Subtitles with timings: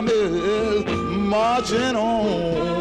[0.00, 2.79] Time is marching on.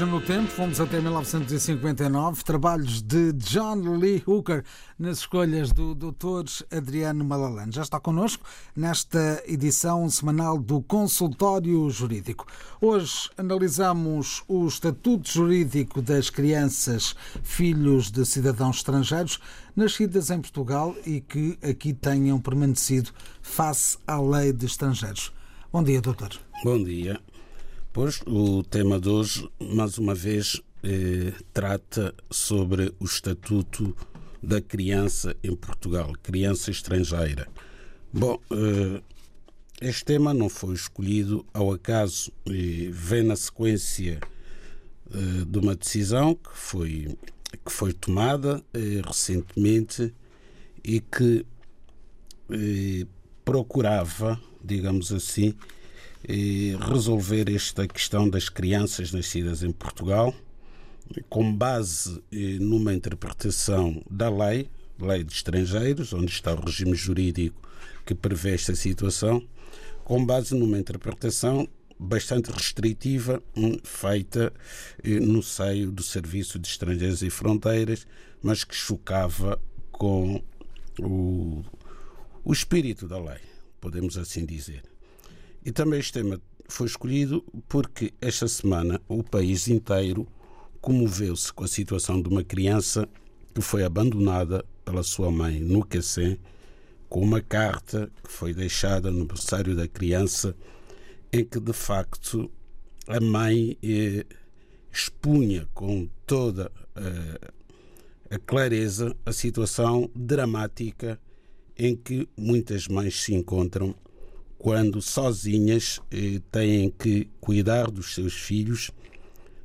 [0.00, 2.42] Viagem no tempo, fomos até 1959.
[2.42, 4.64] Trabalhos de John Lee Hooker
[4.98, 6.64] nas escolhas do Dr.
[6.74, 7.72] Adriano Malalane.
[7.72, 8.44] Já está connosco
[8.74, 12.46] nesta edição semanal do Consultório Jurídico.
[12.80, 19.38] Hoje analisamos o Estatuto Jurídico das Crianças Filhos de Cidadãos Estrangeiros
[19.76, 23.10] nascidas em Portugal e que aqui tenham permanecido
[23.42, 25.32] face à lei de estrangeiros.
[25.72, 26.30] Bom dia, doutor.
[26.64, 27.20] Bom dia.
[27.92, 33.96] Pois o tema de hoje, mais uma vez, eh, trata sobre o estatuto
[34.40, 37.48] da criança em Portugal, criança estrangeira.
[38.12, 39.02] Bom, eh,
[39.80, 44.20] este tema não foi escolhido ao acaso e vem na sequência
[45.12, 47.18] eh, de uma decisão que foi,
[47.64, 50.14] que foi tomada eh, recentemente
[50.84, 51.44] e que
[52.50, 53.04] eh,
[53.44, 55.56] procurava, digamos assim,
[56.88, 60.34] resolver esta questão das crianças nascidas em Portugal
[61.28, 67.68] com base eh, numa interpretação da lei, lei de estrangeiros, onde está o regime jurídico
[68.06, 69.42] que prevê esta situação,
[70.04, 71.68] com base numa interpretação
[71.98, 74.52] bastante restritiva hum, feita
[75.02, 78.06] eh, no seio do Serviço de Estrangeiros e Fronteiras,
[78.42, 79.60] mas que chocava
[79.90, 80.42] com
[80.98, 81.62] o,
[82.44, 83.40] o espírito da lei,
[83.80, 84.89] podemos assim dizer.
[85.64, 90.26] E também este tema foi escolhido porque esta semana o país inteiro
[90.80, 93.08] comoveu-se com a situação de uma criança
[93.54, 96.38] que foi abandonada pela sua mãe no Cacém,
[97.08, 100.54] com uma carta que foi deixada no berçário da criança,
[101.32, 102.50] em que de facto
[103.06, 104.24] a mãe eh,
[104.92, 107.52] expunha com toda uh,
[108.30, 111.20] a clareza a situação dramática
[111.76, 113.94] em que muitas mães se encontram
[114.60, 118.90] quando sozinhas eh, têm que cuidar dos seus filhos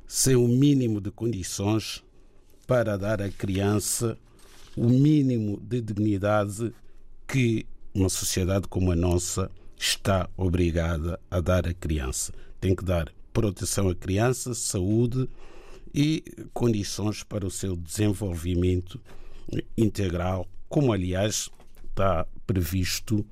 [0.08, 2.02] sem o mínimo de condições
[2.66, 4.16] para dar à criança
[4.74, 6.72] o mínimo de dignidade
[7.28, 12.32] que uma sociedade como a nossa está obrigada a dar à criança.
[12.58, 15.28] Tem que dar proteção à criança, saúde
[15.94, 18.98] e condições para o seu desenvolvimento
[19.76, 21.50] integral, como aliás
[21.84, 23.26] está previsto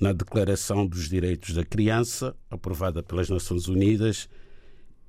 [0.00, 4.28] na Declaração dos Direitos da Criança, aprovada pelas Nações Unidas,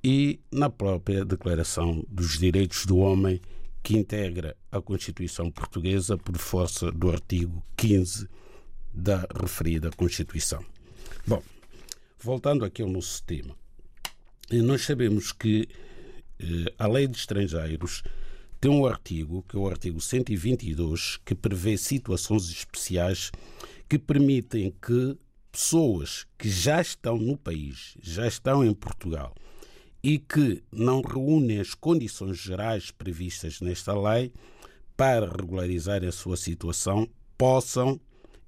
[0.04, 3.40] e na própria Declaração dos Direitos do Homem,
[3.82, 8.28] que integra a Constituição Portuguesa por força do artigo 15
[8.92, 10.64] da referida Constituição.
[11.26, 11.42] Bom,
[12.18, 13.56] voltando aqui ao nosso tema,
[14.50, 15.68] nós sabemos que
[16.38, 18.02] eh, a Lei de Estrangeiros
[18.60, 23.32] tem um artigo, que é o artigo 122, que prevê situações especiais
[23.88, 25.16] que permitem que
[25.50, 29.34] pessoas que já estão no país, já estão em Portugal
[30.02, 34.32] e que não reúnem as condições gerais previstas nesta lei
[34.96, 37.08] para regularizar a sua situação,
[37.38, 38.00] possam,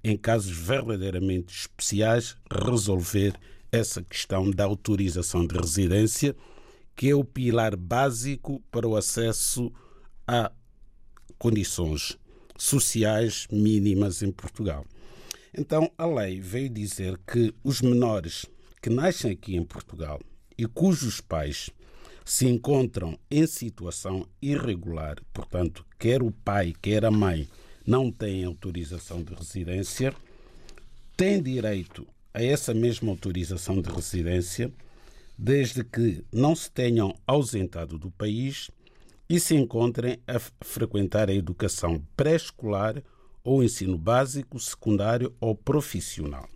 [0.03, 3.33] em casos verdadeiramente especiais, resolver
[3.71, 6.35] essa questão da autorização de residência,
[6.95, 9.71] que é o pilar básico para o acesso
[10.27, 10.51] a
[11.37, 12.17] condições
[12.57, 14.85] sociais mínimas em Portugal.
[15.57, 18.45] Então, a lei veio dizer que os menores
[18.81, 20.19] que nascem aqui em Portugal
[20.57, 21.69] e cujos pais
[22.25, 27.47] se encontram em situação irregular, portanto, quer o pai, quer a mãe
[27.87, 30.13] não têm autorização de residência,
[31.15, 34.73] têm direito a essa mesma autorização de residência,
[35.37, 38.69] desde que não se tenham ausentado do país
[39.29, 43.01] e se encontrem a frequentar a educação pré-escolar
[43.45, 46.49] ou ensino básico, secundário ou profissional.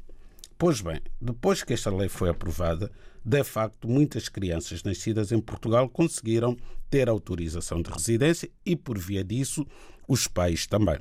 [0.58, 2.92] Pois bem, depois que esta lei foi aprovada,
[3.24, 6.58] de facto, muitas crianças nascidas em Portugal conseguiram
[6.90, 9.66] ter autorização de residência e, por via disso,
[10.08, 11.00] os pais também.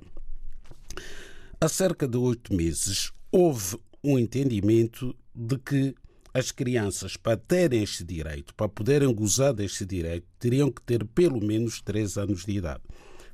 [1.61, 5.95] Há cerca de oito meses, houve um entendimento de que
[6.33, 11.45] as crianças, para terem este direito, para poderem gozar deste direito, teriam que ter pelo
[11.45, 12.83] menos três anos de idade.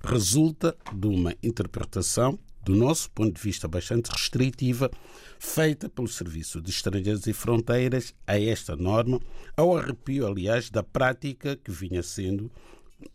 [0.02, 4.90] Resulta de uma interpretação, do nosso ponto de vista, bastante restritiva,
[5.38, 9.20] feita pelo Serviço de Estrangeiros e Fronteiras a esta norma,
[9.56, 12.50] ao arrepio, aliás, da prática que vinha sendo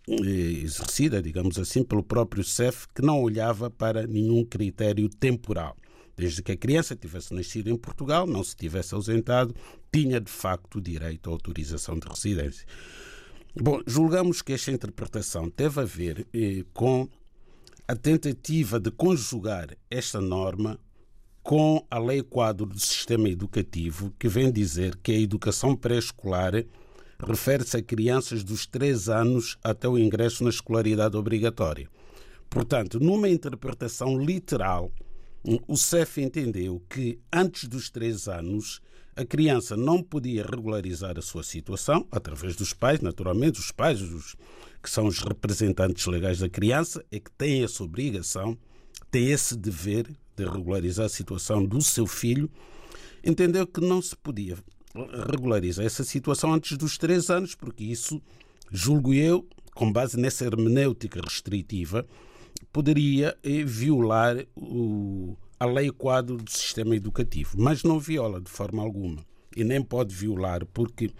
[0.08, 5.76] eh, exercida, digamos assim, pelo próprio CEF, que não olhava para nenhum critério temporal.
[6.16, 9.56] Desde que a criança tivesse nascido em Portugal, não se tivesse ausentado,
[9.92, 12.68] tinha de facto direito à autorização de residência.
[13.56, 17.10] Bom, julgamos que esta interpretação teve a ver eh, com
[17.90, 20.80] a tentativa de conjugar esta norma
[21.42, 26.64] com a Lei Quadro do Sistema Educativo, que vem dizer que a educação pré-escolar
[27.18, 31.90] refere-se a crianças dos 3 anos até o ingresso na escolaridade obrigatória.
[32.48, 34.92] Portanto, numa interpretação literal,
[35.68, 38.82] o CEF entendeu que antes dos três anos
[39.20, 44.38] a criança não podia regularizar a sua situação através dos pais, naturalmente, os pais, os,
[44.82, 48.58] que são os representantes legais da criança, é que têm essa obrigação,
[49.12, 50.08] têm esse dever
[50.38, 52.50] de regularizar a situação do seu filho.
[53.22, 54.58] Entendeu que não se podia
[55.30, 58.22] regularizar essa situação antes dos três anos, porque isso,
[58.72, 59.46] julgo eu,
[59.76, 62.08] com base nessa hermenêutica restritiva,
[62.72, 68.82] poderia eh, violar o, a lei quadro do sistema educativo, mas não viola de forma
[68.82, 69.26] alguma
[69.56, 71.12] e nem pode violar, porque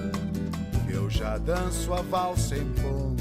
[0.87, 3.18] que eu já danço a valsa em ponta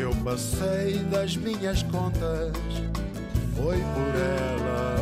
[0.00, 2.56] eu passei das minhas contas
[3.54, 4.96] foi por ela.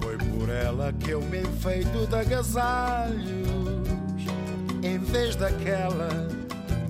[0.00, 3.44] Foi por ela que eu me enfeito de agasalhos
[4.82, 6.08] em vez daquela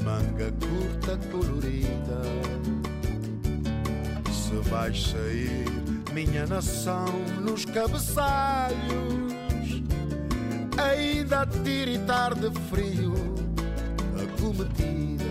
[0.05, 2.23] manga curta colorida
[4.69, 5.65] vais sair,
[6.13, 7.07] minha nação,
[7.41, 8.75] nos cabeçalhos,
[10.77, 13.15] ainda a tiritar de frio
[14.17, 15.25] a cometida.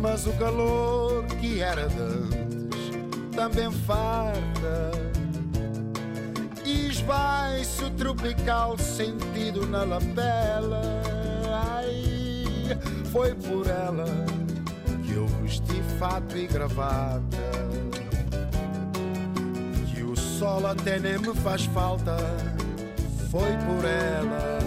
[0.00, 2.90] Mas o calor que era dantes
[3.34, 4.90] também farta.
[6.64, 10.82] E esvai-se o tropical sentido na lapela.
[11.52, 12.78] Ai,
[13.10, 14.29] foi por ela
[15.50, 17.20] vesti fato e gravata.
[19.92, 22.16] Que o sol até nem me faz falta,
[23.30, 24.59] foi por ela.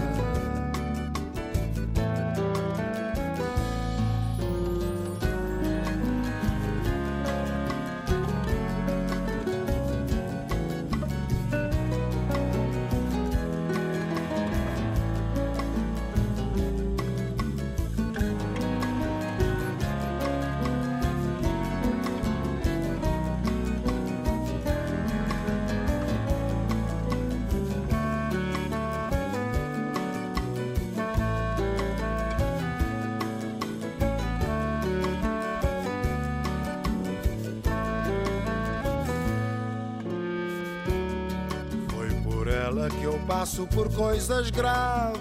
[43.74, 45.20] Por coisas graves.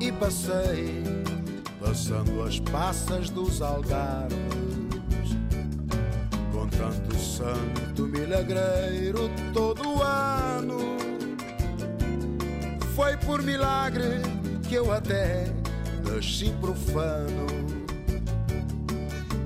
[0.00, 1.02] E passei
[1.80, 4.38] passando as passas dos algarves.
[6.52, 10.78] Com tanto santo milagreiro todo ano.
[12.94, 14.20] Foi por milagre
[14.68, 15.52] que eu até
[16.08, 17.46] nasci profano.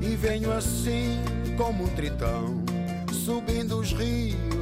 [0.00, 1.22] E venho assim
[1.56, 2.62] como um tritão
[3.10, 4.55] subindo os rios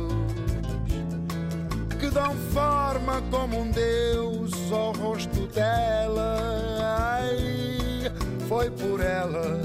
[2.15, 6.39] dão forma como um deus ao rosto dela.
[6.81, 8.11] Ai,
[8.49, 9.61] foi por ela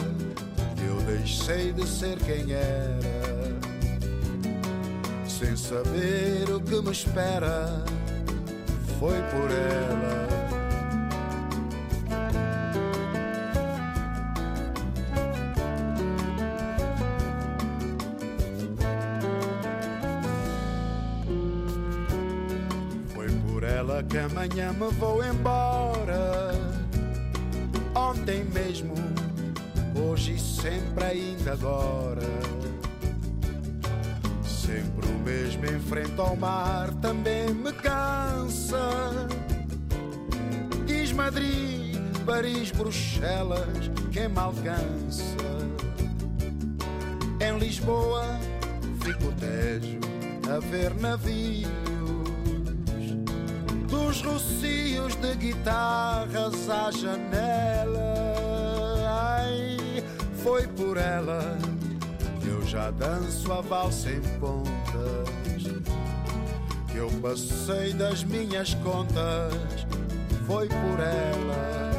[0.76, 3.56] que eu deixei de ser quem era,
[5.28, 7.84] sem saber o que me espera.
[9.00, 10.39] Foi por ela.
[24.32, 26.52] Amanhã me vou embora.
[27.96, 28.94] Ontem mesmo,
[29.96, 32.22] hoje e sempre, ainda agora.
[34.44, 39.28] Sempre o mesmo em frente ao mar também me cansa.
[40.86, 45.40] Diz Madrid, Paris, Bruxelas, quem me alcança.
[47.42, 48.26] Em Lisboa
[49.02, 50.00] fico Tejo
[50.54, 51.89] a ver navios
[54.20, 58.16] dos rocios de guitarras à janela.
[59.08, 59.78] Ai,
[60.44, 61.58] foi por ela
[62.42, 65.64] que eu já danço a valsa em pontas.
[66.92, 69.54] Que eu passei das minhas contas,
[70.46, 71.99] foi por ela.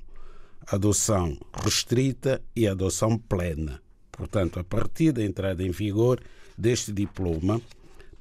[0.66, 3.82] adoção restrita e adoção plena.
[4.10, 6.20] Portanto, a partir da entrada em vigor
[6.56, 7.60] deste diploma,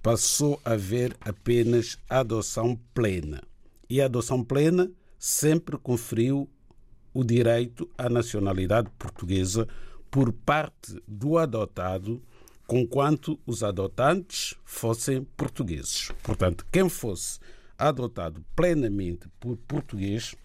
[0.04, 3.42] passou a haver apenas adoção plena.
[3.90, 6.50] E a adoção plena sempre conferiu
[7.14, 9.68] o direito à nacionalidade portuguesa
[10.10, 12.22] por parte do adotado,
[12.66, 16.12] conquanto os adotantes fossem portugueses.
[16.24, 17.40] Portanto, quem fosse
[17.78, 20.36] adotado plenamente por português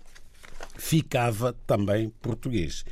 [0.77, 2.85] ficava também português.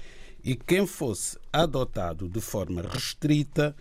[0.45, 3.75] E quem fosse adotado de forma restrita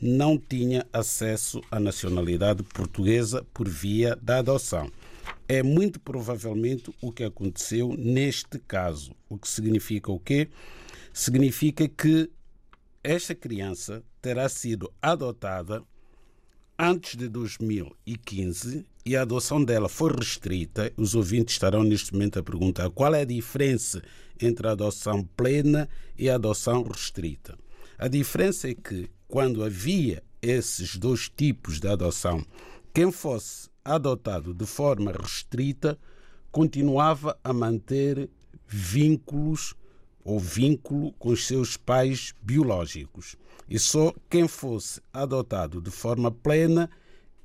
[0.00, 4.90] não tinha acesso à nacionalidade portuguesa por via da adoção.
[5.46, 9.14] É muito provavelmente o que aconteceu neste caso.
[9.28, 10.48] O que significa o quê?
[11.12, 12.30] Significa que
[13.02, 15.82] esta criança terá sido adotada
[16.78, 20.90] antes de 2015 e a adoção dela foi restrita.
[20.96, 24.02] Os ouvintes estarão neste momento a perguntar qual é a diferença
[24.40, 27.56] entre a adoção plena e a adoção restrita.
[27.98, 32.44] A diferença é que quando havia esses dois tipos de adoção,
[32.92, 35.98] quem fosse adotado de forma restrita,
[36.50, 38.30] continuava a manter
[38.66, 39.74] vínculos
[40.24, 43.36] ou vínculo com os seus pais biológicos.
[43.68, 46.88] E só quem fosse adotado de forma plena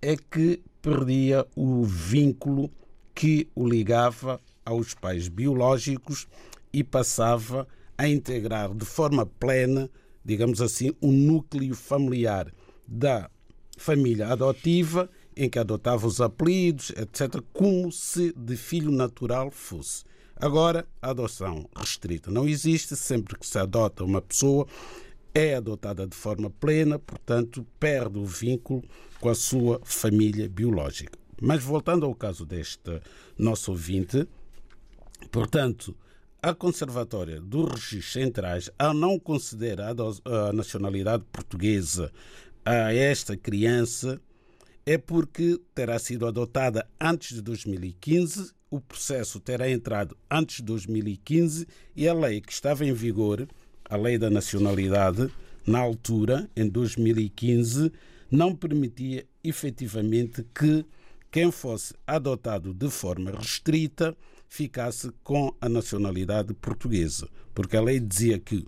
[0.01, 2.71] é que perdia o vínculo
[3.13, 6.27] que o ligava aos pais biológicos
[6.71, 9.89] e passava a integrar de forma plena,
[10.23, 12.53] digamos assim, o um núcleo familiar
[12.87, 13.29] da
[13.77, 20.03] família adotiva em que adotava os apelidos, etc., como se de filho natural fosse.
[20.35, 24.67] Agora, a adoção restrita não existe, sempre que se adota uma pessoa,
[25.33, 28.83] é adotada de forma plena, portanto, perde o vínculo
[29.21, 31.17] com a sua família biológica.
[31.41, 32.99] Mas voltando ao caso deste
[33.37, 34.27] nosso ouvinte,
[35.31, 35.95] portanto,
[36.41, 42.11] a Conservatória dos Registros Centrais, ao não considerar a nacionalidade portuguesa
[42.65, 44.21] a esta criança,
[44.89, 51.67] é porque terá sido adotada antes de 2015, o processo terá entrado antes de 2015
[51.95, 53.47] e a lei que estava em vigor,
[53.87, 55.31] a lei da nacionalidade,
[55.63, 57.91] na altura, em 2015,
[58.31, 60.83] não permitia efetivamente que
[61.29, 68.39] quem fosse adotado de forma restrita ficasse com a nacionalidade portuguesa, porque a lei dizia
[68.39, 68.65] que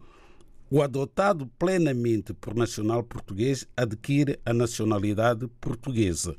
[0.72, 6.38] o adotado plenamente por nacional português adquire a nacionalidade portuguesa.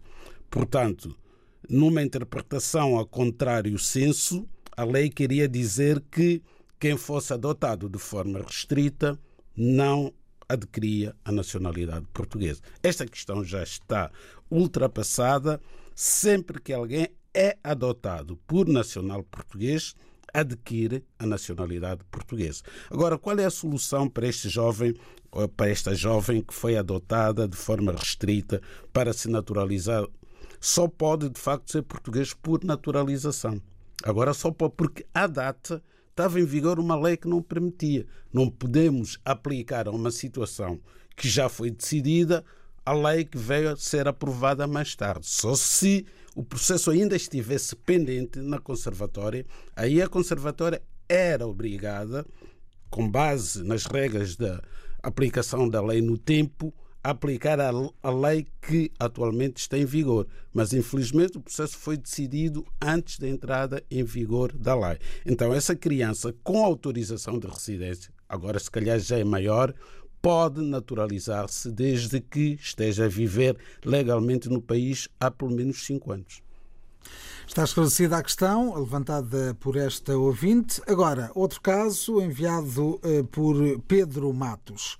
[0.50, 1.14] Portanto,
[1.68, 6.42] numa interpretação a contrário senso, a lei queria dizer que
[6.80, 9.20] quem fosse adotado de forma restrita
[9.54, 10.10] não
[10.48, 12.62] adquiria a nacionalidade portuguesa.
[12.82, 14.10] Esta questão já está
[14.50, 15.60] ultrapassada.
[15.94, 19.94] Sempre que alguém é adotado por nacional português,
[20.32, 22.62] adquire a nacionalidade portuguesa.
[22.90, 24.94] Agora, qual é a solução para este jovem,
[25.56, 28.60] para esta jovem que foi adotada de forma restrita
[28.92, 30.06] para se naturalizar?
[30.60, 33.60] Só pode, de facto, ser português por naturalização.
[34.02, 38.06] Agora, só pode, porque à data estava em vigor uma lei que não permitia.
[38.32, 40.80] Não podemos aplicar a uma situação
[41.16, 42.44] que já foi decidida
[42.84, 45.26] a lei que veio a ser aprovada mais tarde.
[45.26, 49.44] Só se o processo ainda estivesse pendente na conservatória,
[49.76, 52.24] aí a conservatória era obrigada,
[52.90, 54.62] com base nas regras da
[55.02, 56.72] aplicação da lei no tempo,
[57.04, 57.70] a aplicar a,
[58.02, 60.26] a lei que atualmente está em vigor.
[60.52, 64.98] Mas, infelizmente, o processo foi decidido antes da entrada em vigor da lei.
[65.26, 69.74] Então, essa criança com autorização de residência, agora se calhar já é maior,
[70.22, 76.40] pode naturalizar-se desde que esteja a viver legalmente no país há pelo menos cinco anos.
[77.46, 80.80] Está esclarecida a questão levantada por esta ouvinte.
[80.86, 84.96] Agora, outro caso enviado uh, por Pedro Matos.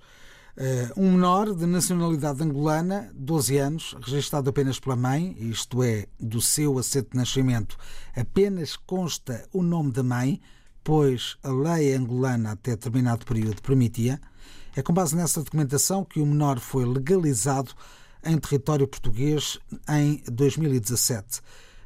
[0.55, 6.39] Uh, um menor de nacionalidade angolana, 12 anos, registrado apenas pela mãe, isto é, do
[6.41, 7.75] seu assento de nascimento,
[8.15, 10.39] apenas consta o nome da mãe,
[10.83, 14.21] pois a lei angolana até determinado período permitia,
[14.75, 17.73] é com base nessa documentação que o menor foi legalizado
[18.25, 21.41] em território português em 2017,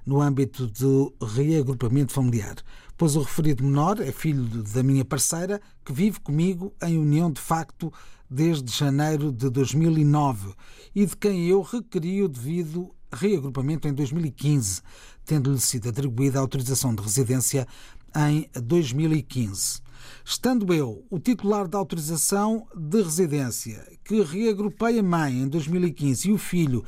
[0.05, 2.55] no âmbito do reagrupamento familiar,
[2.97, 7.41] pois o referido menor é filho da minha parceira, que vive comigo em união de
[7.41, 7.91] facto
[8.29, 10.53] desde janeiro de 2009
[10.95, 14.81] e de quem eu requeri o devido reagrupamento em 2015,
[15.25, 17.67] tendo-lhe sido atribuída a autorização de residência
[18.15, 19.86] em 2015.
[20.23, 26.31] Estando eu o titular da autorização de residência, que reagrupei a mãe em 2015 e
[26.31, 26.83] o filho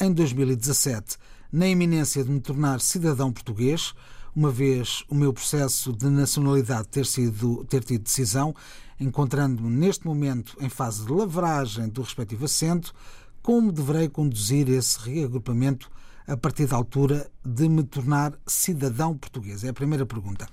[0.00, 1.16] em 2017,
[1.52, 3.94] na iminência de me tornar cidadão português,
[4.34, 8.54] uma vez o meu processo de nacionalidade ter, sido, ter tido decisão,
[8.98, 12.94] encontrando-me neste momento em fase de lavragem do respectivo assento,
[13.42, 15.90] como deverei conduzir esse reagrupamento
[16.26, 19.64] a partir da altura de me tornar cidadão português?
[19.64, 20.48] É a primeira pergunta.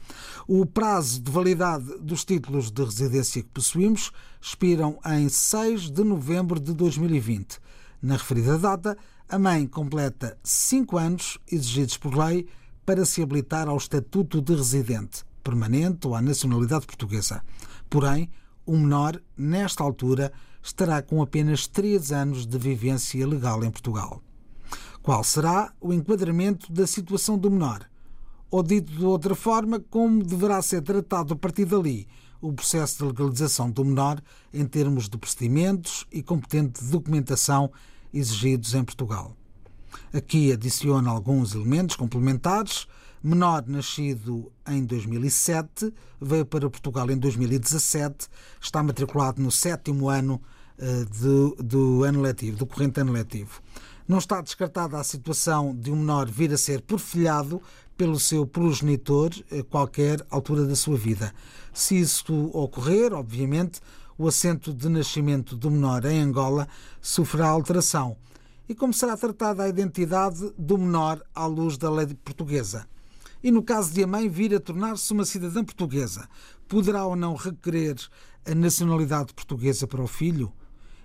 [0.47, 6.60] O prazo de validade dos títulos de residência que possuímos expiram em 6 de novembro
[6.60, 7.60] de 2020.
[8.01, 12.47] Na referida data, a mãe completa cinco anos exigidos por lei
[12.86, 17.41] para se habilitar ao estatuto de residente permanente ou à nacionalidade portuguesa.
[17.89, 18.29] Porém,
[18.65, 24.21] o menor, nesta altura, estará com apenas três anos de vivência legal em Portugal.
[25.01, 27.89] Qual será o enquadramento da situação do menor?
[28.51, 32.07] Ou dito de outra forma, como deverá ser tratado a partir dali
[32.41, 34.21] o processo de legalização do menor
[34.53, 37.71] em termos de procedimentos e competente documentação
[38.13, 39.35] exigidos em Portugal.
[40.13, 42.88] Aqui adiciona alguns elementos complementares.
[43.21, 48.29] Menor nascido em 2007, veio para Portugal em 2017,
[48.62, 50.41] está matriculado no sétimo ano
[51.19, 53.62] do, do ano letivo, do corrente ano letivo.
[54.09, 57.61] Não está descartada a situação de um menor vir a ser porfilhado
[57.95, 61.31] pelo seu progenitor a qualquer altura da sua vida.
[61.71, 63.79] Se isso ocorrer, obviamente,
[64.17, 66.67] o assento de nascimento do menor em Angola
[66.99, 68.17] sofrerá alteração.
[68.67, 72.87] E como será tratada a identidade do menor à luz da lei portuguesa?
[73.43, 76.27] E no caso de a mãe vir a tornar-se uma cidadã portuguesa,
[76.67, 77.95] poderá ou não requerer
[78.43, 80.51] a nacionalidade portuguesa para o filho?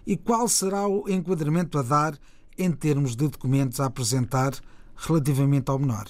[0.06, 2.18] E qual será o enquadramento a dar
[2.56, 4.52] em termos de documentos a apresentar
[4.96, 6.06] relativamente ao menor?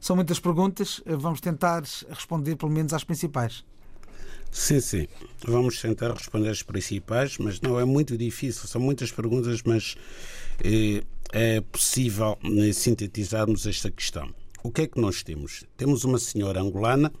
[0.00, 3.64] São muitas perguntas, vamos tentar responder pelo menos às principais.
[4.50, 5.06] Sim, sim.
[5.44, 8.66] Vamos tentar responder as principais, mas não é muito difícil.
[8.66, 9.96] São muitas perguntas, mas
[10.64, 14.32] é, é possível né, sintetizarmos esta questão.
[14.62, 15.64] o que é que nós temos?
[15.76, 17.12] Temos uma senhora angolana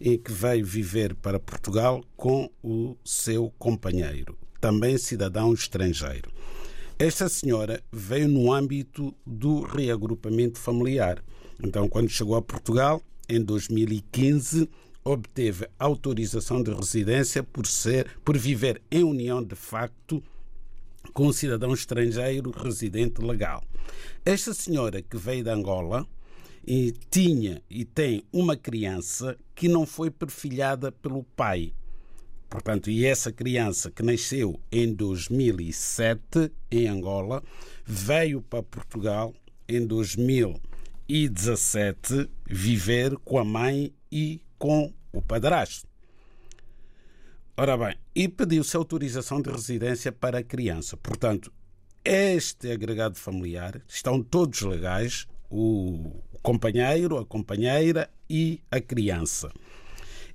[0.00, 6.30] em que veio viver para Portugal com o seu companheiro, também cidadão estrangeiro.
[6.96, 11.24] Esta senhora veio no âmbito do reagrupamento familiar.
[11.60, 14.70] Então, quando chegou a Portugal, em 2015,
[15.02, 20.22] obteve autorização de residência por ser por viver em união de facto
[21.12, 23.62] com um cidadão estrangeiro residente legal.
[24.24, 26.06] Esta senhora que veio de Angola
[26.64, 31.72] e tinha e tem uma criança que não foi perfilhada pelo pai.
[32.54, 37.42] Portanto, e essa criança que nasceu em 2007 em Angola
[37.84, 39.34] veio para Portugal
[39.68, 45.88] em 2017 viver com a mãe e com o padrasto.
[47.56, 50.96] Ora bem, e pediu-se autorização de residência para a criança.
[50.96, 51.52] Portanto,
[52.04, 59.50] este agregado familiar estão todos legais, o companheiro, a companheira e a criança.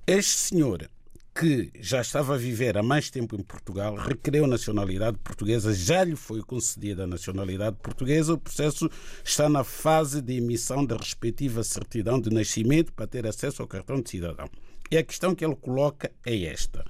[0.05, 0.89] Este senhor,
[1.39, 6.15] que já estava a viver há mais tempo em Portugal, requereu nacionalidade portuguesa, já lhe
[6.15, 8.33] foi concedida a nacionalidade portuguesa.
[8.33, 8.89] O processo
[9.23, 14.01] está na fase de emissão da respectiva certidão de nascimento para ter acesso ao cartão
[14.01, 14.49] de cidadão.
[14.91, 16.83] E a questão que ele coloca é esta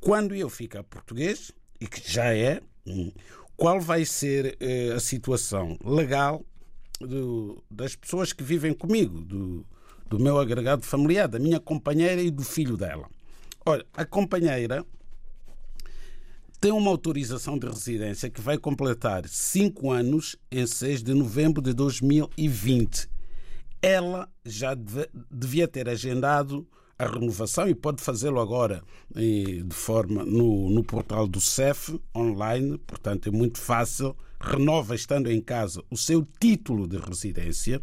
[0.00, 3.12] quando eu ficar português, e que já é, hum,
[3.56, 6.44] qual vai ser eh, a situação legal
[7.00, 9.66] do, das pessoas que vivem comigo, do,
[10.08, 13.08] do meu agregado familiar, da minha companheira e do filho dela.
[13.68, 14.82] Olha, a companheira
[16.58, 21.74] tem uma autorização de residência que vai completar cinco anos em 6 de novembro de
[21.74, 23.10] 2020.
[23.82, 24.74] Ela já
[25.30, 26.66] devia ter agendado
[26.98, 28.82] a renovação e pode fazê-lo agora
[29.14, 34.16] de forma no, no portal do CEF online, portanto é muito fácil.
[34.40, 37.82] Renova estando em casa o seu título de residência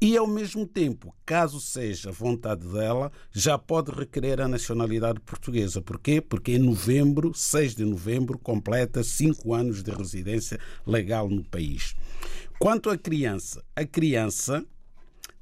[0.00, 5.82] e, ao mesmo tempo, caso seja vontade dela, já pode requerer a nacionalidade portuguesa.
[5.82, 6.20] Porquê?
[6.20, 11.96] Porque em novembro, 6 de novembro, completa cinco anos de residência legal no país.
[12.60, 14.64] Quanto à criança, a criança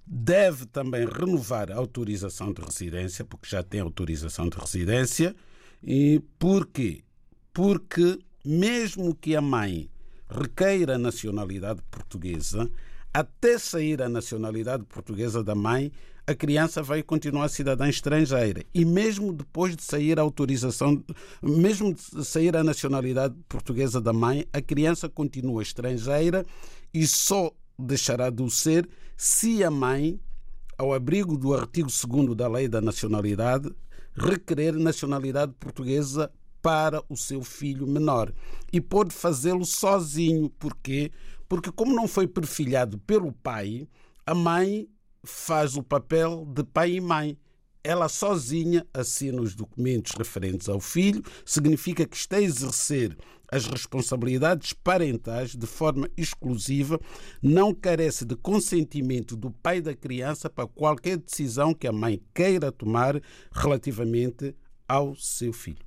[0.07, 5.35] deve também renovar a autorização de residência, porque já tem autorização de residência.
[5.83, 7.03] E porquê?
[7.53, 9.91] Porque mesmo que a mãe
[10.29, 12.71] requeira a nacionalidade portuguesa,
[13.13, 15.91] até sair a nacionalidade portuguesa da mãe,
[16.27, 18.65] a criança vai continuar cidadã estrangeira.
[18.75, 21.03] E mesmo depois de sair a autorização,
[21.41, 26.45] mesmo de sair a nacionalidade portuguesa da mãe, a criança continua estrangeira
[26.93, 30.21] e só deixará de o ser se a mãe,
[30.77, 33.71] ao abrigo do artigo 2 da Lei da Nacionalidade,
[34.15, 36.31] requerer nacionalidade portuguesa
[36.63, 38.33] para o seu filho menor.
[38.73, 40.51] E pode fazê-lo sozinho.
[40.51, 41.13] Porquê?
[41.49, 43.89] Porque, como não foi perfilhado pelo pai,
[44.25, 44.89] a mãe
[45.23, 47.39] faz o papel de pai e mãe
[47.87, 53.17] ela sozinha assina os documentos referentes ao filho, significa que está a exercer
[53.49, 56.99] as responsabilidades parentais de forma exclusiva,
[57.41, 62.73] não carece de consentimento do pai da criança para qualquer decisão que a mãe queira
[62.73, 63.23] tomar
[63.53, 64.53] relativamente
[64.89, 65.87] ao seu filho.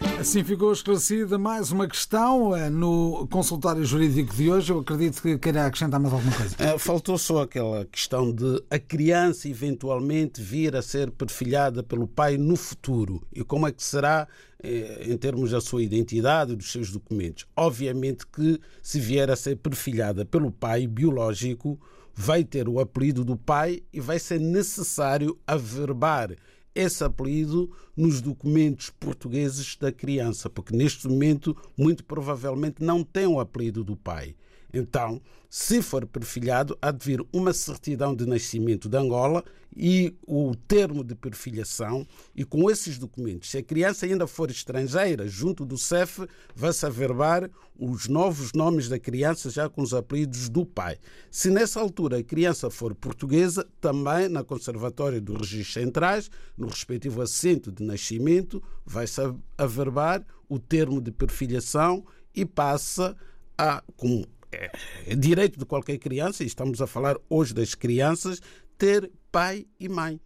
[0.21, 4.71] Assim ficou esclarecida mais uma questão eh, no consultório jurídico de hoje.
[4.71, 6.55] Eu acredito que queira acrescentar mais alguma coisa.
[6.59, 12.37] É, faltou só aquela questão de a criança eventualmente vir a ser perfilhada pelo pai
[12.37, 14.27] no futuro e como é que será
[14.61, 17.47] eh, em termos da sua identidade dos seus documentos.
[17.55, 21.79] Obviamente que se vier a ser perfilhada pelo pai biológico,
[22.13, 26.35] vai ter o apelido do pai e vai ser necessário averbar
[26.73, 33.39] esse apelido nos documentos portugueses da criança, porque neste momento, muito provavelmente, não tem o
[33.39, 34.35] apelido do pai.
[34.73, 39.43] Então, se for perfilhado, há de vir uma certidão de nascimento de Angola
[39.75, 45.27] e o termo de perfilhação, e com esses documentos, se a criança ainda for estrangeira,
[45.27, 50.65] junto do CEF, vai-se averbar os novos nomes da criança já com os apelidos do
[50.65, 50.97] pai.
[51.29, 57.21] Se nessa altura a criança for portuguesa, também na Conservatória dos Registros Centrais, no respectivo
[57.21, 59.21] assento de nascimento, vai-se
[59.57, 62.05] averbar o termo de perfilhação
[62.35, 63.15] e passa
[63.57, 68.41] a, como é direito de qualquer criança, e estamos a falar hoje das crianças,
[68.77, 70.19] ter pai e mãe.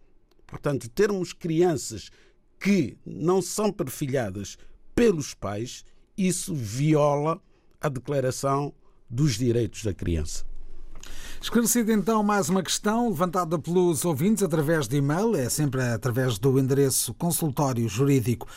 [0.46, 2.10] Portanto, termos crianças
[2.58, 4.56] que não são perfilhadas
[4.94, 5.84] pelos pais,
[6.16, 7.40] isso viola
[7.80, 8.72] a Declaração
[9.08, 10.44] dos Direitos da Criança.
[11.46, 16.58] Esclarecida então mais uma questão levantada pelos ouvintes através de e-mail, é sempre através do
[16.58, 18.48] endereço consultório jurídico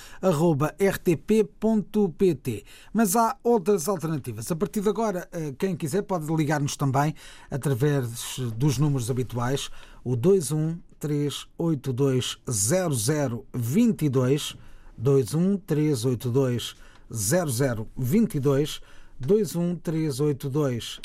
[0.81, 2.63] rtp.pt.
[2.91, 4.51] Mas há outras alternativas.
[4.51, 7.13] A partir de agora, eh, quem quiser pode ligar-nos também
[7.51, 9.69] através dos números habituais,
[10.03, 14.57] o 21 382 0022
[14.97, 16.75] 21 382
[17.11, 18.81] 0022
[19.19, 20.99] 21 382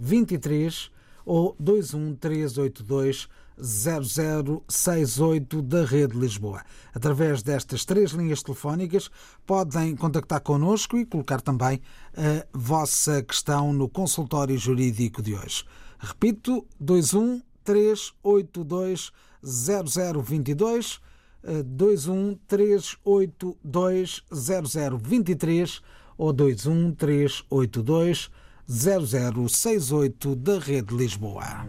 [0.00, 0.90] 0023
[1.24, 3.28] ou 21 382
[3.62, 6.64] 0068 da Rede Lisboa.
[6.94, 9.10] Através destas três linhas telefónicas
[9.46, 11.82] podem contactar connosco e colocar também
[12.16, 15.64] a vossa questão no consultório jurídico de hoje.
[15.98, 21.00] Repito, 21 382 0022
[21.42, 25.80] 21 382 0023
[26.18, 28.30] ou 21 382
[28.70, 31.66] 0068 da Rede Lisboa.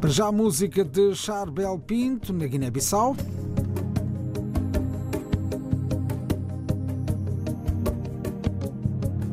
[0.00, 3.16] Para já a música de Charbel Pinto, na Guiné-Bissau.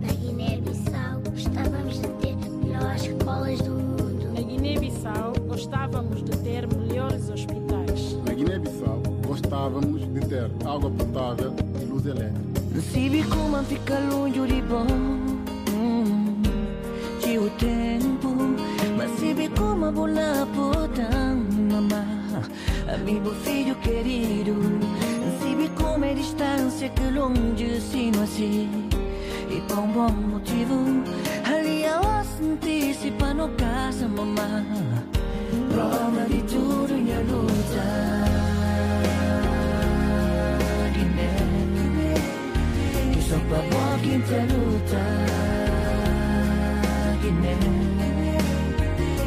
[0.02, 4.34] Na Guiné-Bissau gostávamos de ter melhores escolas do mundo.
[4.34, 8.14] Na Guiné-Bissau gostávamos de ter melhores hospitais.
[8.26, 12.48] Na Guiné-Bissau gostávamos de ter água potável e luz elétrica.
[12.74, 15.17] Nasibi como fica longe de bom
[17.58, 18.36] tempo.
[18.96, 22.06] Mas se como bola potão mamá.
[22.94, 24.56] Amigo filho querido
[25.42, 28.90] Se vi como é distância que longe sino assim.
[29.50, 30.76] E por um bom motivo
[31.46, 32.02] Ali eu
[32.38, 34.64] senti-se para no casa mamá.
[35.72, 38.18] Prova de tudo em a luta.
[43.28, 45.47] Só para walking te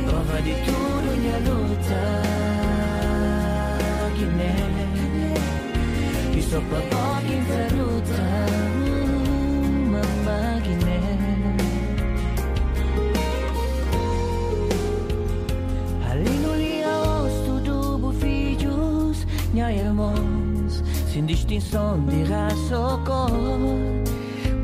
[0.04, 2.30] Prova de tudo minha luta
[6.36, 8.22] E só para walking te luta
[9.90, 11.00] Mamá Guiné
[16.10, 23.30] Ali no lia os tudo filhos Minha irmãos Sem distinção de raça ou cor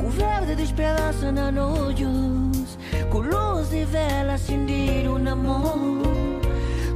[0.01, 2.46] Com verde de esperança na olhos
[3.17, 6.41] colors di vela scindire un amore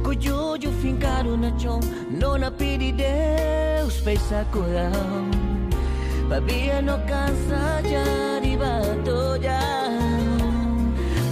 [0.01, 1.79] Con Giorgio fincare una cion
[2.09, 5.29] Non appidi Deus pensa corao
[6.27, 9.59] Pa via no cansa già di batoglia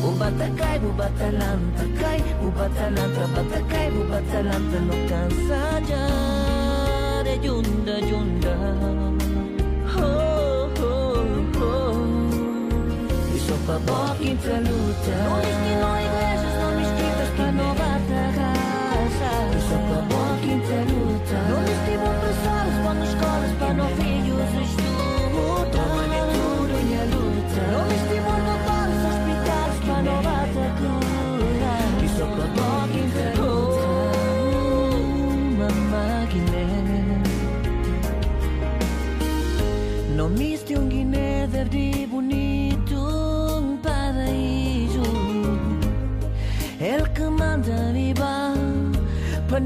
[0.02, 9.08] Bubatakai, bubatalanta, kai, bubatalanta, batakai, bubatalanta No cansa già de giunda, giunda
[10.02, 10.29] Oh.
[13.69, 17.88] Oh E só pra boca entre a luta Não destinou igrejas,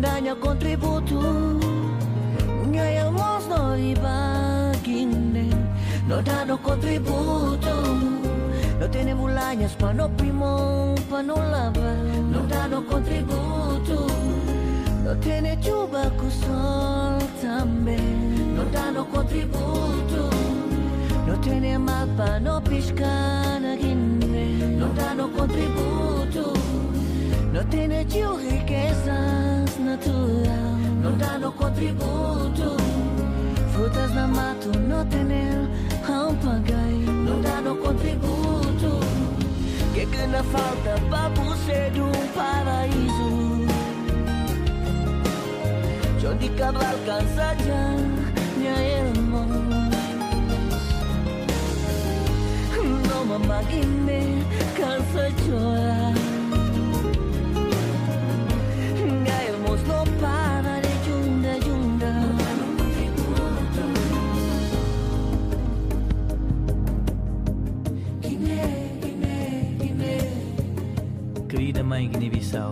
[0.04, 1.16] Pandanya contributo
[2.68, 5.48] Minha irmãos não viva Guiné
[6.06, 7.70] Não dá no contributo
[8.82, 11.96] Não tem mulanhas para no primão Para no lavar
[12.34, 14.08] Não dá no contributo
[15.06, 17.98] Não tem chuva com sol também
[18.58, 20.30] Não dá no contributo
[21.26, 25.14] Não tem mar para no piscar na Guiné Não dá
[27.54, 32.78] no contributo Não tem tio riquezas natural Não dá no contributo
[33.74, 35.24] Frutas na mato não tem
[36.10, 39.00] um pagai Não dá no contributo
[39.94, 43.68] Que que não falta para você de um paraíso
[46.20, 47.96] John de Cabral cansa já
[48.58, 49.46] Minha irmã
[53.10, 54.44] Não mamá Guiné
[54.76, 56.23] cansa de chorar
[71.94, 72.72] Mãe Guiné-Bissau,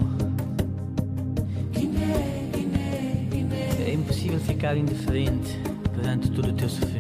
[1.72, 5.60] Guiné, Guiné, Guiné é impossível ficar indiferente
[5.94, 6.91] perante todo o teu sofrimento.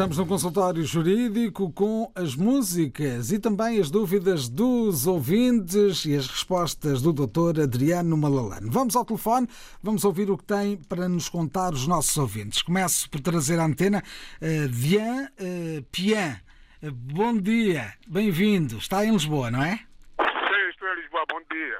[0.00, 6.26] Estamos no consultório jurídico com as músicas e também as dúvidas dos ouvintes e as
[6.26, 7.60] respostas do Dr.
[7.64, 8.70] Adriano Malalano.
[8.70, 9.46] Vamos ao telefone,
[9.82, 12.62] vamos ouvir o que tem para nos contar os nossos ouvintes.
[12.62, 14.02] Começo por trazer a antena
[14.40, 16.40] uh, Dian uh, Pian.
[16.82, 18.78] Uh, bom dia, bem-vindo.
[18.78, 19.76] Está em Lisboa, não é?
[19.76, 21.78] Sim, estou em Lisboa, bom dia.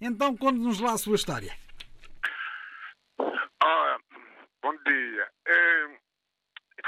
[0.00, 1.54] Então, conte-nos lá a sua história.
[3.62, 3.96] Ah,
[4.60, 5.28] bom dia.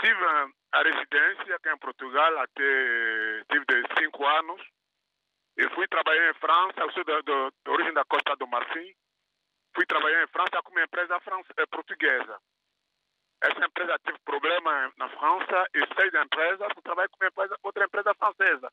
[0.01, 4.63] tive a residência aqui em Portugal até tive de cinco anos.
[5.57, 8.95] Eu fui trabalhar em França, eu sou da, origem da Costa do Marfim.
[9.75, 12.41] Fui trabalhar em França com uma empresa frança, portuguesa.
[13.43, 17.59] Essa empresa teve problema na França e saí da empresa, fui trabalhar com uma empresa,
[17.63, 18.73] outra empresa francesa.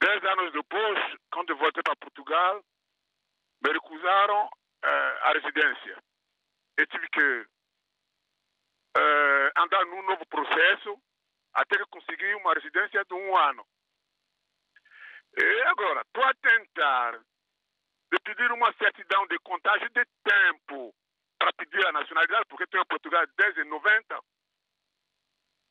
[0.00, 2.62] Dez anos depois, quando voltei para Portugal,
[3.64, 5.98] me recusaram uh, a residência.
[6.76, 7.46] Eu tive que
[8.96, 10.98] uh, andar num novo processo
[11.52, 13.64] até que consegui uma residência de um ano.
[15.36, 17.20] E agora, estou a tentar
[18.12, 20.94] de pedir uma certidão de contagem de tempo
[21.38, 24.20] para pedir a nacionalidade, porque estou em Portugal desde 90.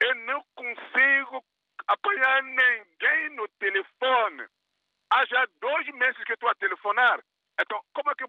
[0.03, 1.43] E não consigo
[1.87, 4.45] apanhar ninguém no telefone.
[5.11, 7.23] Há já dois meses que estou a telefonar.
[7.59, 8.25] Então, como é que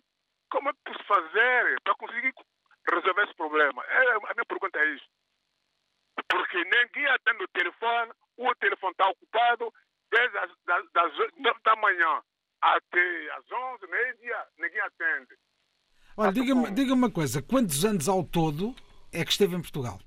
[0.50, 2.32] como é que posso fazer para conseguir
[2.90, 3.82] resolver esse problema?
[3.84, 5.06] É, a minha pergunta é isso.
[6.28, 9.72] Porque ninguém atende o telefone, o telefone está ocupado,
[10.10, 12.22] desde as das, das 9 da manhã
[12.60, 15.36] até as 11, meio-dia, ninguém atende.
[16.16, 18.74] Olha, diga-me diga uma coisa, quantos anos ao todo
[19.12, 20.00] é que esteve em Portugal?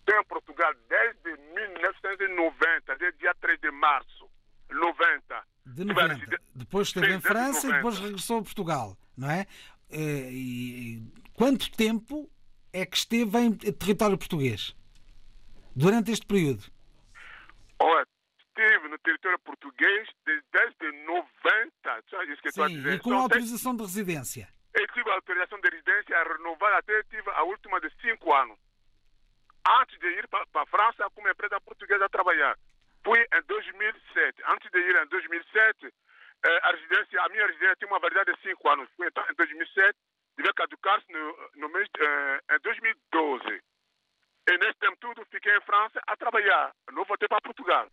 [0.00, 4.30] Estou em Portugal desde 1990, desde dia 3 de março,
[4.70, 5.44] 90.
[5.66, 6.40] De 90.
[6.54, 9.46] Depois esteve em França e depois regressou a Portugal, não é?
[9.90, 12.28] Eh, e quanto tempo
[12.72, 14.74] é que esteve em território português?
[15.74, 16.64] Durante este período?
[17.78, 18.04] Olha,
[18.36, 22.04] estive no território português desde 90.
[22.10, 22.94] Só isso que Sim, a.
[22.94, 24.48] E com autorização de residência?
[24.74, 28.58] Eu tive a autorização de residência renovada até tive a última de 5 anos.
[29.80, 32.58] Antes de ir para a França com uma empresa portuguesa a trabalhar.
[33.04, 34.42] Fui em 2007.
[34.48, 38.42] Antes de ir em 2007, eh, a, residência, a minha residência tinha uma validade de
[38.42, 38.88] 5 anos.
[38.96, 39.98] Fui então em 2007,
[40.38, 43.60] devia caducar-se no, no mês, eh, em 2012.
[44.48, 46.72] E nesse tempo tudo fiquei em França a trabalhar.
[46.92, 47.86] Não voltei para Portugal.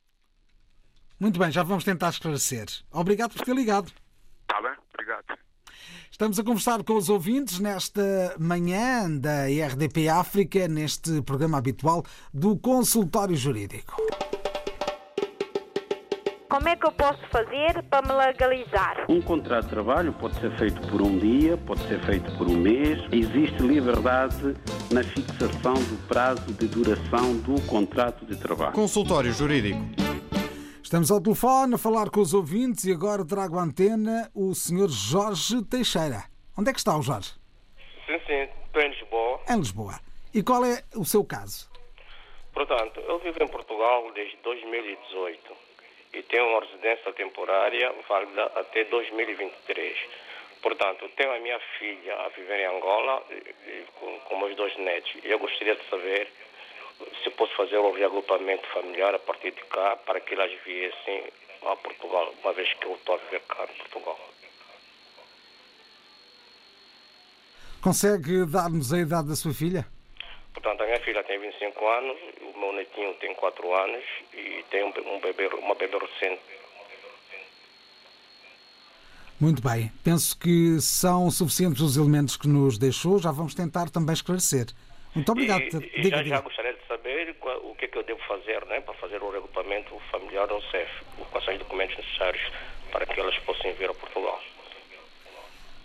[1.20, 2.68] Muito bem, já vamos tentar esclarecer.
[2.92, 3.92] Obrigado por ter ligado.
[4.42, 5.38] Está bem, obrigado.
[6.12, 12.58] Estamos a conversar com os ouvintes nesta manhã da RDP África, neste programa habitual do
[12.58, 13.96] Consultório Jurídico.
[16.48, 19.06] Como é que eu posso fazer para me legalizar?
[19.10, 22.56] Um contrato de trabalho pode ser feito por um dia, pode ser feito por um
[22.56, 23.00] mês.
[23.12, 24.54] Existe liberdade
[24.92, 28.74] na fixação do prazo de duração do contrato de trabalho.
[28.74, 29.80] Consultório Jurídico.
[30.84, 34.88] Estamos ao telefone a falar com os ouvintes e agora trago à antena o Sr.
[34.88, 36.26] Jorge Teixeira.
[36.56, 37.34] Onde é que está o Jorge?
[38.06, 39.40] Sim, sim, estou em Lisboa.
[39.50, 40.00] Em Lisboa.
[40.32, 41.68] E qual é o seu caso?
[42.54, 45.65] Portanto, eu vivo em Portugal desde 2018
[46.16, 49.98] e tenho uma residência temporária válida até 2023.
[50.62, 53.24] Portanto, tenho a minha filha a viver em Angola
[54.00, 55.12] com, com meus dois netos.
[55.24, 56.28] E eu gostaria de saber
[57.24, 61.24] se posso fazer um reagrupamento familiar a partir de cá para que elas viessem
[61.64, 64.20] a Portugal, uma vez que eu estou a viver cá em Portugal.
[67.82, 69.86] Consegue dar-nos a idade da sua filha?
[70.86, 72.16] A minha filha tem 25 anos,
[72.54, 76.40] o meu netinho tem 4 anos e tem um bebê, uma bebê recente.
[79.42, 79.92] Muito bem.
[80.04, 83.18] Penso que são suficientes os elementos que nos deixou.
[83.18, 84.68] Já vamos tentar também esclarecer.
[85.16, 85.64] Muito obrigado.
[85.64, 86.36] E, e diga, já, diga.
[86.36, 89.32] já gostaria de saber o que é que eu devo fazer né, para fazer o
[89.32, 90.92] regrupamento familiar ao CEF,
[91.32, 92.44] quais são os documentos necessários
[92.92, 94.40] para que elas possam vir a Portugal.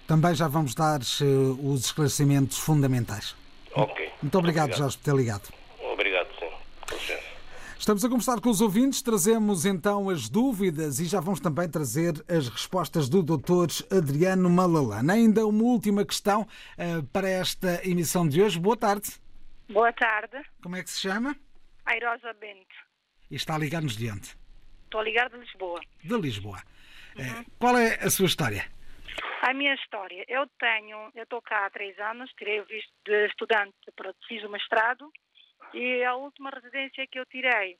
[0.07, 3.39] Também já vamos dar uh, os esclarecimentos fundamentais.
[3.74, 4.12] Ok.
[4.22, 4.78] Muito obrigado, obrigado.
[4.78, 5.48] Jorge, por ter ligado.
[5.92, 6.50] Obrigado, sim.
[6.88, 7.30] Com licença.
[7.78, 12.12] Estamos a conversar com os ouvintes, trazemos então as dúvidas e já vamos também trazer
[12.28, 13.70] as respostas do Dr.
[13.90, 15.14] Adriano Malalana.
[15.14, 18.60] Ainda uma última questão uh, para esta emissão de hoje.
[18.60, 19.10] Boa tarde.
[19.70, 20.44] Boa tarde.
[20.62, 21.34] Como é que se chama?
[21.86, 22.74] Airosa Bento.
[23.30, 24.36] E está a ligar-nos de onde?
[24.84, 25.80] Estou a ligar de Lisboa.
[26.04, 26.62] De Lisboa.
[27.16, 27.40] Uhum.
[27.40, 28.66] Uh, qual é a sua história?
[29.42, 33.26] A minha história, eu tenho, eu estou cá há três anos, tirei o visto de
[33.26, 35.11] estudante, para, fiz o mestrado
[35.72, 37.76] e a última residência que eu tirei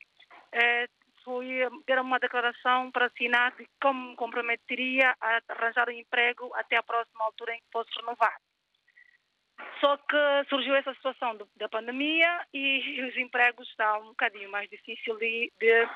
[0.51, 0.87] eh,
[1.23, 1.47] foi
[1.85, 6.83] ter uma declaração para assinar de como me comprometeria a arranjar um emprego até a
[6.83, 8.41] próxima altura em que fosse renovado.
[9.79, 14.69] Só que surgiu essa situação do, da pandemia e os empregos estão um bocadinho mais
[14.69, 15.87] difícil de, de,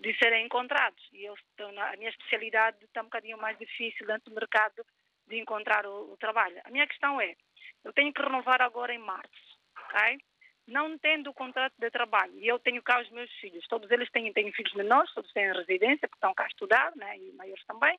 [0.00, 1.02] de serem encontrados.
[1.12, 4.84] E eu a minha especialidade está um bocadinho mais difícil dentro do mercado
[5.26, 6.60] de encontrar o, o trabalho.
[6.64, 7.36] A minha questão é,
[7.84, 10.18] eu tenho que renovar agora em março, ok?
[10.66, 14.10] Não tendo o contrato de trabalho, e eu tenho cá os meus filhos, todos eles
[14.10, 17.64] têm, têm filhos menores, todos têm residência, porque estão cá a estudar, né, e maiores
[17.64, 17.98] também.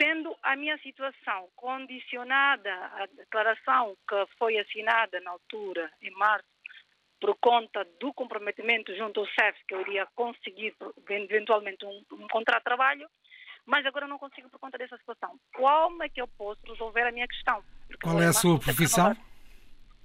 [0.00, 6.48] Sendo a minha situação condicionada à declaração que foi assinada na altura, em março,
[7.24, 10.76] por conta do comprometimento junto ao CEF, que eu iria conseguir
[11.08, 13.08] eventualmente um, um contrato de trabalho,
[13.64, 15.40] mas agora não consigo por conta dessa situação.
[15.54, 17.64] Como é que eu posso resolver a minha questão?
[17.88, 19.16] Porque Qual é a sua profissão?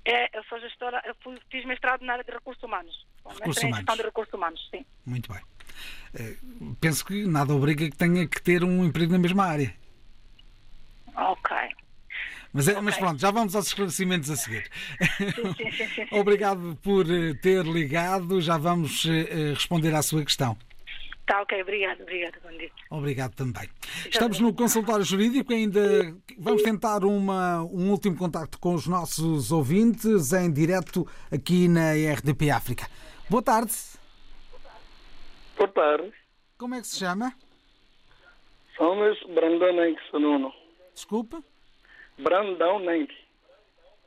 [0.06, 3.06] É, eu sou gestora, eu fui, fiz mestrado na área de recursos humanos.
[3.18, 3.78] Recursos humanos.
[3.80, 4.86] gestão de recursos humanos, sim.
[5.06, 5.42] Muito bem.
[6.14, 6.38] Eh,
[6.80, 9.76] penso que nada obriga que tenha que ter um emprego na mesma área.
[11.18, 11.52] Ok.
[12.52, 12.84] Mas, é, okay.
[12.84, 14.70] mas pronto, já vamos aos esclarecimentos a seguir.
[15.56, 20.58] Sim, sim, sim, Obrigado por eh, ter ligado, já vamos eh, responder à sua questão.
[21.30, 22.72] Está ok, obrigado, obrigado, bom dia.
[22.89, 23.70] Obrigado também.
[24.10, 30.34] Estamos no consultório jurídico, ainda vamos tentar uma, um último contacto com os nossos ouvintes
[30.34, 32.88] em direto aqui na RDP África.
[33.30, 33.74] Boa tarde.
[35.56, 36.12] Boa tarde.
[36.58, 37.32] Como é que se chama?
[38.76, 40.52] Somos Brandão Nenque Sonuno.
[40.95, 41.43] Desculpa?
[42.20, 43.18] Brandão Nenque.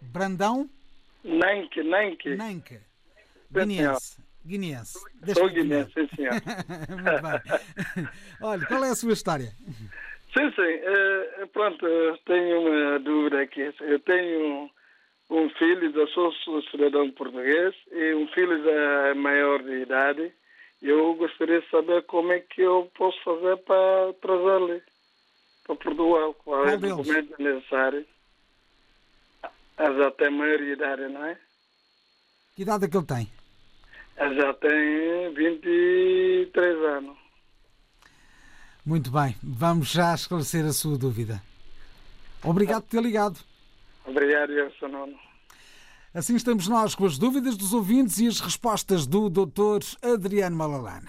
[0.01, 0.69] Brandão?
[1.25, 2.37] Nenque, Nenque.
[2.37, 2.79] Nenque.
[3.51, 4.23] Guineense.
[4.45, 4.99] Guineense.
[5.35, 6.33] Sou guineense, sim, senhor.
[6.91, 8.09] Muito bem.
[8.43, 9.53] Olha, qual é a sua história?
[10.33, 11.43] Sim, sim.
[11.43, 11.87] Uh, pronto,
[12.27, 13.73] tenho uma dúvida aqui.
[13.81, 14.71] Eu tenho
[15.31, 16.33] um filho, eu sou
[16.71, 20.33] cidadão português, e um filho da maior de idade.
[20.83, 24.83] Eu gostaria de saber como é que eu posso fazer para trazê-lo
[25.77, 26.35] para Portugal.
[26.35, 28.07] Qual é o documento necessário?
[29.79, 31.39] Já tem maior de idade, não é?
[32.55, 33.31] Que idade é que ele tem?
[34.17, 37.17] Já tem 23 anos.
[38.85, 41.43] Muito bem, vamos já esclarecer a sua dúvida.
[42.43, 43.39] Obrigado por ter ligado.
[44.05, 44.53] Obrigado,
[44.83, 45.17] Nuno.
[46.13, 49.81] Assim estamos nós com as dúvidas dos ouvintes e as respostas do Dr.
[50.03, 51.09] Adriano Malalane.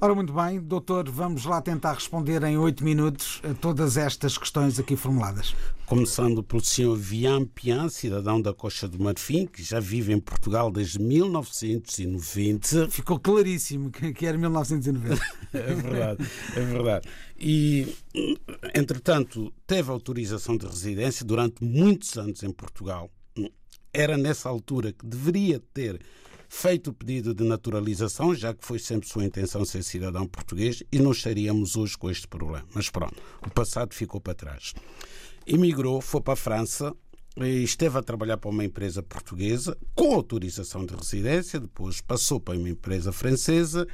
[0.00, 4.78] Ora, muito bem, doutor, vamos lá tentar responder em oito minutos a todas estas questões
[4.78, 5.56] aqui formuladas.
[5.86, 10.70] Começando pelo senhor Vian Pian, cidadão da Costa do Marfim, que já vive em Portugal
[10.70, 12.90] desde 1990.
[12.90, 15.20] Ficou claríssimo que era 1990.
[15.52, 17.08] é verdade, é verdade.
[17.36, 17.96] E,
[18.76, 23.10] entretanto, teve autorização de residência durante muitos anos em Portugal.
[23.92, 26.00] Era nessa altura que deveria ter
[26.48, 30.98] feito o pedido de naturalização, já que foi sempre sua intenção ser cidadão português, e
[30.98, 32.66] não estaríamos hoje com este problema.
[32.74, 33.14] Mas pronto,
[33.46, 34.74] o passado ficou para trás.
[35.46, 36.94] Emigrou, foi para a França,
[37.46, 42.68] esteve a trabalhar para uma empresa portuguesa com autorização de residência, depois passou para uma
[42.68, 43.86] empresa francesa,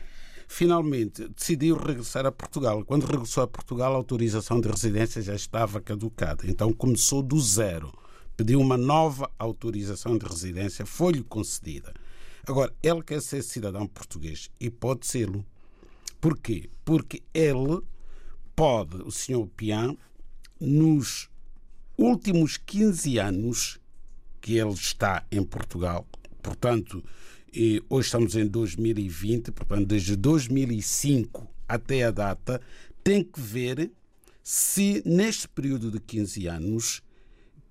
[0.46, 2.84] finalmente decidiu regressar a Portugal.
[2.84, 7.92] Quando regressou a Portugal, a autorização de residência já estava caducada, então começou do zero.
[8.36, 11.94] Pediu uma nova autorização de residência, foi-lhe concedida.
[12.46, 15.44] Agora, ele quer ser cidadão português e pode sê-lo.
[16.20, 16.70] Porquê?
[16.84, 17.80] Porque ele
[18.54, 19.96] pode, o senhor Pian,
[20.60, 21.28] nos
[21.96, 23.80] últimos 15 anos
[24.40, 26.06] que ele está em Portugal,
[26.42, 27.02] portanto,
[27.88, 32.60] hoje estamos em 2020, portanto, desde 2005 até a data,
[33.02, 33.90] tem que ver
[34.42, 37.02] se neste período de 15 anos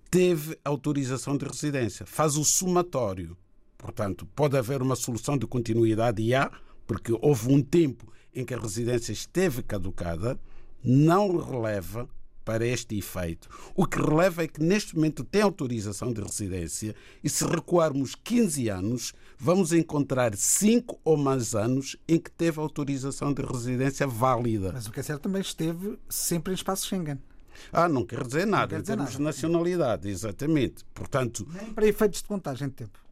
[0.09, 2.05] teve autorização de residência.
[2.05, 3.37] Faz o somatório.
[3.83, 6.49] Portanto, pode haver uma solução de continuidade e há,
[6.87, 10.39] porque houve um tempo em que a residência esteve caducada,
[10.81, 12.07] não releva
[12.45, 13.49] para este efeito.
[13.75, 18.69] O que releva é que neste momento tem autorização de residência e se recuarmos 15
[18.69, 24.71] anos, vamos encontrar 5 ou mais anos em que teve autorização de residência válida.
[24.73, 27.19] Mas o que é certo também esteve sempre em espaço Schengen.
[27.71, 29.17] Ah, não quer dizer nada, quer dizer em termos nada.
[29.17, 30.85] de nacionalidade, exatamente.
[30.93, 33.02] Portanto, Nem para efeitos de contagem de tempo.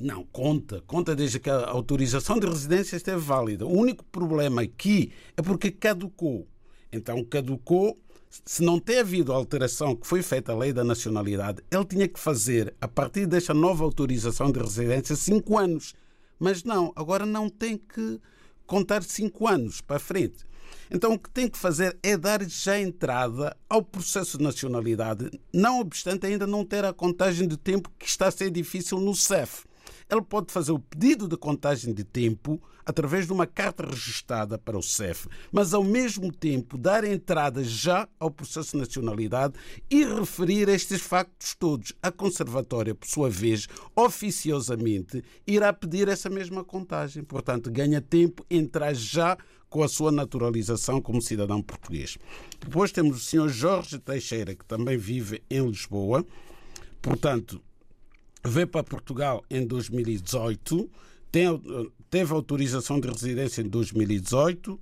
[0.00, 0.82] Não, conta.
[0.86, 3.66] Conta desde que a autorização de residência esteve válida.
[3.66, 6.46] O único problema aqui é porque caducou.
[6.92, 7.98] Então, caducou.
[8.44, 12.20] Se não tem havido alteração que foi feita à lei da nacionalidade, ele tinha que
[12.20, 15.94] fazer, a partir desta nova autorização de residência, cinco anos.
[16.38, 18.20] Mas não, agora não tem que
[18.66, 20.44] contar cinco anos para frente.
[20.90, 25.80] Então, o que tem que fazer é dar já entrada ao processo de nacionalidade, não
[25.80, 29.64] obstante ainda não ter a contagem de tempo que está a ser difícil no CEF.
[30.10, 34.78] Ele pode fazer o pedido de contagem de tempo através de uma carta registrada para
[34.78, 39.54] o CEF, mas ao mesmo tempo dar entrada já ao processo de nacionalidade
[39.90, 41.92] e referir estes factos todos.
[42.00, 47.24] A Conservatória, por sua vez, oficiosamente irá pedir essa mesma contagem.
[47.24, 49.36] Portanto, ganha tempo, entrar já
[49.68, 52.16] com a sua naturalização como cidadão português.
[52.60, 53.48] Depois temos o Sr.
[53.48, 56.24] Jorge Teixeira, que também vive em Lisboa.
[57.02, 57.60] Portanto,
[58.46, 60.90] veio para Portugal em 2018,
[61.30, 61.46] tem,
[62.10, 64.78] teve autorização de residência em 2018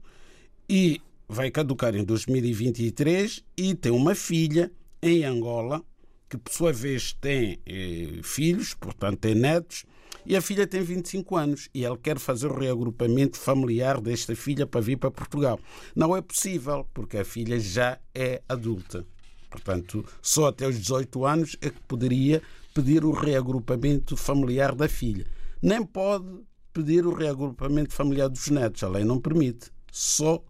[0.69, 4.71] e vai caducar em 2023 e tem uma filha
[5.03, 5.83] em Angola,
[6.29, 9.85] que por sua vez tem eh, filhos, portanto tem netos,
[10.27, 14.67] e a filha tem 25 anos e ele quer fazer o reagrupamento familiar desta filha
[14.67, 15.61] para vir para Portugal.
[15.95, 19.05] Não é possível, porque a filha já é adulta.
[19.51, 22.43] Portanto, só até os 18 anos é que poderia
[22.75, 25.25] pedir o reagrupamento familiar da filha.
[25.63, 26.29] Nem pode
[26.73, 28.83] pedir o reagrupamento familiar dos netos.
[28.83, 29.71] A lei não permite.
[29.93, 30.43] Só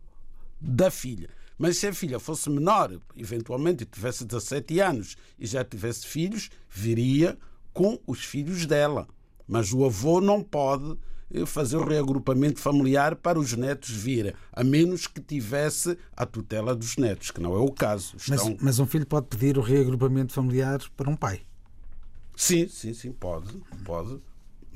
[0.59, 1.29] da filha.
[1.59, 7.39] Mas se a filha fosse menor, eventualmente tivesse 17 anos e já tivesse filhos, viria
[7.73, 9.07] com os filhos dela.
[9.47, 10.99] Mas o avô não pode
[11.31, 16.75] eh, fazer o reagrupamento familiar para os netos virem, a menos que tivesse a tutela
[16.75, 18.17] dos netos, que não é o caso.
[18.17, 18.51] Estão...
[18.51, 21.43] Mas, mas um filho pode pedir o reagrupamento familiar para um pai?
[22.37, 24.21] Sim, sim, sim, pode, pode.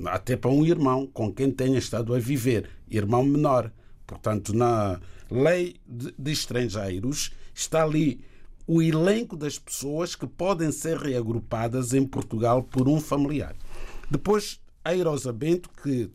[0.05, 3.71] Até para um irmão com quem tenha estado a viver, irmão menor.
[4.07, 4.99] Portanto, na
[5.29, 8.21] lei de, de estrangeiros está ali
[8.65, 13.55] o elenco das pessoas que podem ser reagrupadas em Portugal por um familiar.
[14.09, 16.09] Depois, a Irosa Bento, que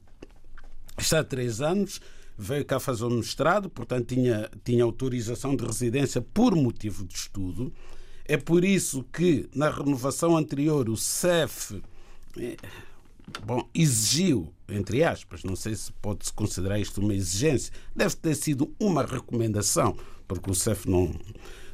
[0.96, 2.00] está há três anos,
[2.38, 7.72] veio cá fazer o mestrado, portanto tinha, tinha autorização de residência por motivo de estudo.
[8.26, 11.82] É por isso que, na renovação anterior, o CEF
[12.38, 12.56] eh,
[13.44, 18.72] bom, exigiu, entre aspas, não sei se pode-se considerar isto uma exigência, deve ter sido
[18.80, 19.94] uma recomendação,
[20.26, 21.14] porque o CEF, não,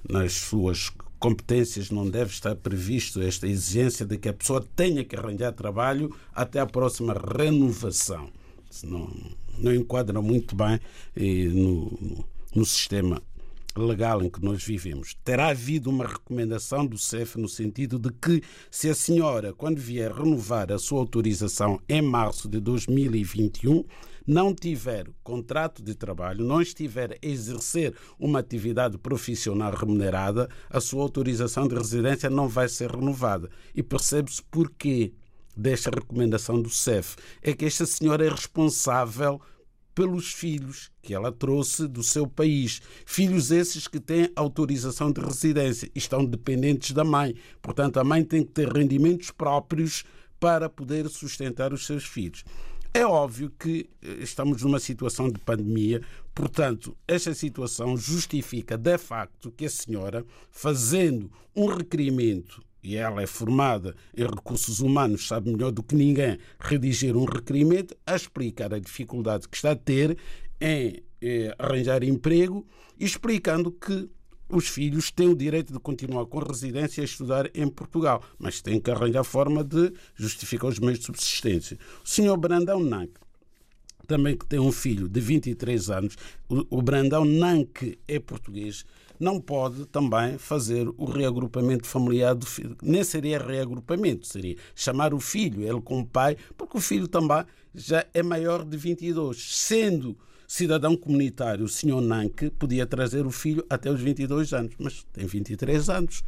[0.09, 0.91] nas suas
[1.21, 6.13] competências, não deve estar previsto esta exigência de que a pessoa tenha que arranjar trabalho
[6.35, 8.29] até a próxima renovação.
[8.83, 9.09] Não,
[9.57, 10.81] não enquadra muito bem
[11.15, 12.25] eh, no,
[12.55, 13.23] no sistema
[13.77, 15.15] legal em que nós vivemos.
[15.25, 20.13] Terá havido uma recomendação do CEF no sentido de que, se a senhora, quando vier
[20.13, 23.85] renovar a sua autorização em março de 2021,
[24.27, 31.03] não tiver contrato de trabalho, não estiver a exercer uma atividade profissional remunerada, a sua
[31.03, 33.51] autorização de residência não vai ser renovada.
[33.75, 35.13] E percebe-se porquê
[35.57, 37.17] desta recomendação do CEF.
[37.43, 39.41] É que esta senhora é responsável
[39.95, 42.81] pelos filhos que ela trouxe do seu país.
[43.05, 47.35] Filhos esses que têm autorização de residência estão dependentes da mãe.
[47.61, 50.05] Portanto, a mãe tem que ter rendimentos próprios
[50.39, 52.45] para poder sustentar os seus filhos.
[52.93, 56.03] É óbvio que eh, estamos numa situação de pandemia,
[56.35, 63.27] portanto, esta situação justifica de facto que a senhora, fazendo um requerimento e ela é
[63.27, 68.79] formada em recursos humanos, sabe melhor do que ninguém redigir um requerimento, a explicar a
[68.79, 70.17] dificuldade que está a ter
[70.61, 72.67] em eh, arranjar emprego,
[72.99, 74.09] explicando que
[74.49, 78.81] os filhos têm o direito de continuar com residência a estudar em Portugal, mas têm
[78.81, 81.79] que arranjar forma de justificar os meios de subsistência.
[82.05, 83.13] O senhor Brandão Nank,
[84.07, 86.17] também que tem um filho de 23 anos,
[86.49, 88.85] o Brandão Nank é português,
[89.21, 92.75] não pode também fazer o reagrupamento familiar do filho.
[92.83, 97.45] Nem seria reagrupamento, seria chamar o filho, ele como pai, porque o filho também
[97.75, 99.37] já é maior de 22.
[99.55, 100.17] Sendo
[100.49, 105.27] cidadão comunitário, o senhor Nanke podia trazer o filho até os 22 anos, mas tem
[105.27, 106.25] 23 anos.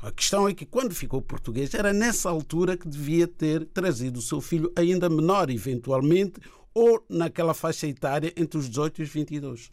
[0.00, 4.22] A questão é que quando ficou português era nessa altura que devia ter trazido o
[4.22, 6.40] seu filho ainda menor, eventualmente,
[6.72, 9.70] ou naquela faixa etária entre os 18 e os 22.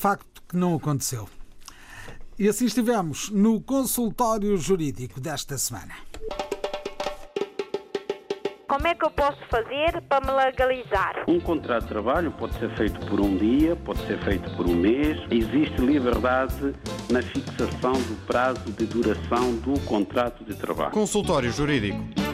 [0.00, 1.28] Facto que não aconteceu.
[2.38, 5.92] E assim estivemos no consultório jurídico desta semana.
[8.66, 11.24] Como é que eu posso fazer para me legalizar?
[11.28, 14.74] Um contrato de trabalho pode ser feito por um dia, pode ser feito por um
[14.74, 15.18] mês.
[15.30, 16.74] Existe liberdade
[17.10, 20.92] na fixação do prazo de duração do contrato de trabalho.
[20.92, 22.29] Consultório Jurídico